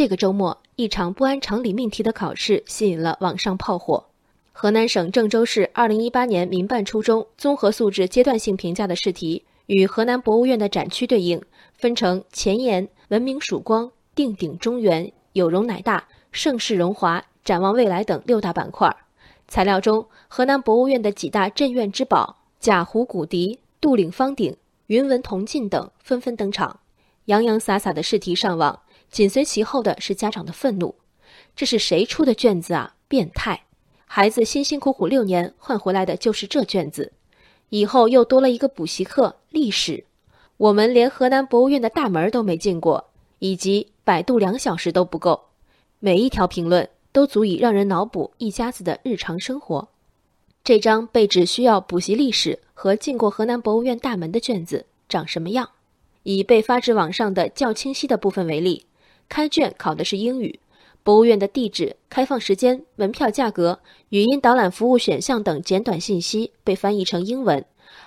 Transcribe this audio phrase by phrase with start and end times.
[0.00, 4.06] 这个周末，一场不按常理命题的考试吸引了网上炮火。
[4.50, 11.42] 河南省郑州市2018年民办初中综合素质阶段性评价的试题，与河南博物院的展区对应，
[11.74, 18.96] 分成前沿、文明曙光、定鼎中原、有容乃大、盛世荣华、展望未来等六大板块。
[19.48, 24.56] 材料中，河南博物院的几大镇院之宝贾湖骨笛、杜岭方鼎、
[24.86, 26.80] 云纹铜镜等纷纷登场，
[27.26, 28.80] 洋洋洒洒的试题上网。
[29.10, 30.94] 紧随其后的是家长的愤怒，
[31.56, 32.94] 这是谁出的卷子啊？
[33.08, 33.64] 变态！
[34.06, 37.12] 孩子辛辛苦苦六年换回来的就是这卷子，
[37.70, 40.04] 以后又多了一个补习课历史，
[40.56, 43.10] 我们连河南博物院的大门都没进过，
[43.40, 45.48] 以及百度两小时都不够。
[45.98, 49.88] 每一条评论都足以让人脑补一家子的日常生活。
[50.62, 55.68] 这张被只需要补习历史和进过河南博物院大门的卷子长什么样？
[56.22, 58.84] 以被发至网上的较清晰的部分为例。
[59.30, 60.58] 开卷考的是英语，
[61.04, 67.64] 博物院的地址、开放时间、门票价格、语音导览服务选项等简短信息被翻译成英文，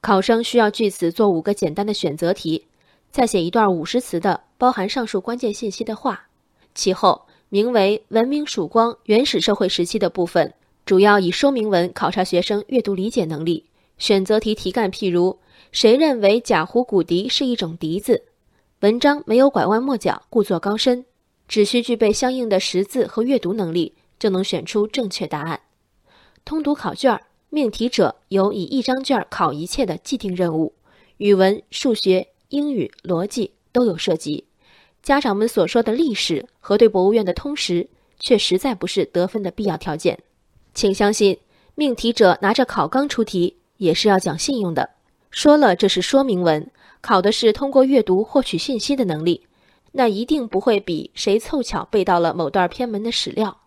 [0.00, 2.66] 考生需要据此做五个简单的选择题，
[3.12, 6.26] 再写一段五十词的包含上述关键信息的话。
[6.74, 10.52] 其后，名为“文明曙光原始社会时期”的部分，
[10.84, 13.64] 主要以说明文考察学生阅读理解能力。
[13.98, 15.38] 选择题题干譬如：
[15.70, 18.24] 谁认为贾湖骨笛是一种笛子？
[18.80, 21.06] 文章没有拐弯抹角，故作高深，
[21.46, 25.60] 只需具备相应的识字和阅读能力，就能选出正确答案。
[26.44, 30.74] 通读考卷命题者有以一张卷考一切的既定任务，
[31.18, 34.44] 语文、数学、英语、逻辑都有涉及。
[35.02, 40.18] 家长们所说的历史和对博物院的通识，却实在不是得分的必要条件。
[40.74, 41.38] 请相信，
[41.74, 44.90] 命题者拿着考纲出题，也是要讲信用的。
[45.30, 46.70] 说了这是说明文。
[47.00, 49.46] 考的是通过阅读获取信息的能力，
[49.96, 53.60] 那一定不会比谁凑巧背到了某段偏门的史料。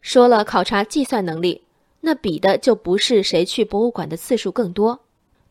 [0.00, 1.62] 说了考察计算能力，
[2.00, 5.00] 那比的就不是谁去博物馆的次数更多。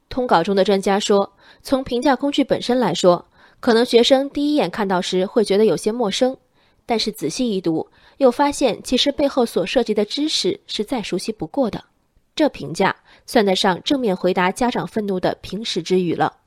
[0.09, 3.27] 通稿中的专家说，从评价工具本身来说，
[3.61, 6.35] 可能学生第一眼看到时会觉得有些陌生，
[6.85, 7.87] 但是仔细一读，
[8.17, 11.85] 又发现其实背后所涉及的知识是再熟悉不过的。
[12.35, 12.93] 这评价
[13.25, 16.38] 算得上正面回答家长愤怒的平时之语了。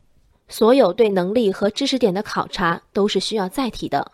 [0.52, 4.12] 所有对能力和知识点的考察都是需要载体的。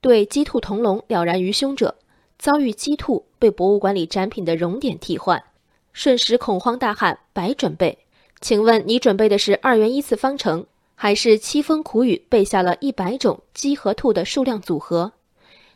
[0.00, 1.94] 对鸡兔同笼了然于胸者，
[2.38, 5.44] 遭遇鸡兔被博物馆里展品的熔点替换，
[5.92, 7.98] 瞬时恐慌大喊“白准备”。
[8.40, 10.64] 请问你准备的是二元一次方程，
[10.94, 15.12] 还是凄风苦雨背下了一百种鸡和兔的数量组合？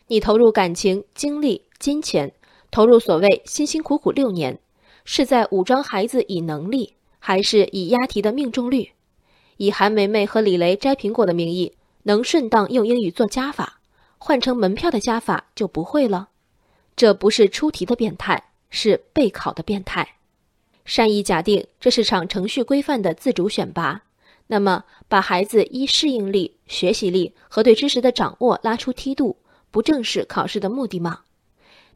[0.07, 2.33] 你投入感情、精力、金钱，
[2.71, 4.59] 投入所谓辛辛苦苦六年，
[5.05, 8.93] 是在武装孩子以能力，还是以押题的命中率？
[9.59, 11.75] 以韩梅梅和李雷摘苹果的名义，
[12.05, 13.81] 能顺当用英语做加法，
[14.17, 16.29] 换成门票的加法就不会了。
[16.95, 20.15] 这不是出题的变态，是备考的变态。
[20.85, 24.05] 善意假定这是场程序规范的自主选拔，
[24.47, 29.39] 那么把孩子依适应力、学习力和对知识的掌握拉出梯度，
[29.73, 31.23] 不正是考试的目的吗？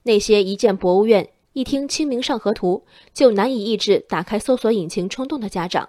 [0.03, 2.85] 那些一见博物院、一听《清明上河图》
[3.15, 5.89] 就难以抑制打开搜索引擎冲动的家长。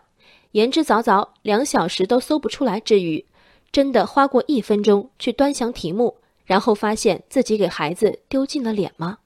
[0.53, 3.25] 言之凿凿，两小时都搜不出来之余，
[3.71, 6.15] 真的花过一分钟去端详题目，
[6.45, 9.17] 然后发现自己给孩子丢尽了脸吗？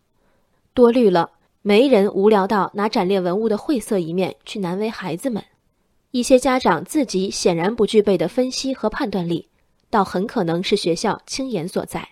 [0.74, 5.44] 多虑了，没人无聊到拿展列文物的晦涩一面去难为孩子们。
[6.12, 9.50] 一些家长自己显然不具备的分析和判断力，
[9.90, 12.08] 倒很可能是学校轻言所在。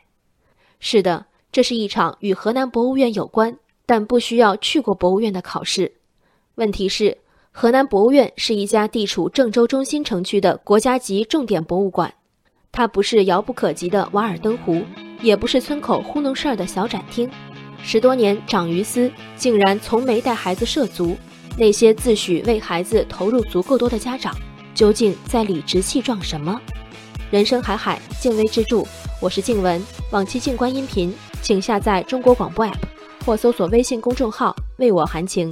[0.82, 5.94] 是的，这是一场与河南博物院有关，但不需要去过博物院的考试。
[6.56, 7.20] 问题是。
[7.58, 12.14] 河南博物院是一家地处郑州中心城区的国家级重点博物馆，
[12.70, 14.84] 它不是遥不可及的瓦尔登湖，
[15.22, 17.32] 也不是村口糊弄事儿的小展厅。
[17.82, 21.16] 十多年长于斯，竟然从没带孩子涉足。
[21.58, 24.36] 那些自诩为孩子投入足够多的家长，
[24.74, 26.60] 究竟在理直气壮什么？
[27.32, 28.86] 人生海海，静微之助。
[29.22, 32.76] 我是静文，往期静观音频，请下载中国广播 app
[33.26, 35.50] 或搜索微信公众号“为我含情”。